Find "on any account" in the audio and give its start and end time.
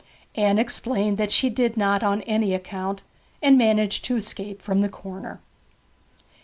2.01-3.03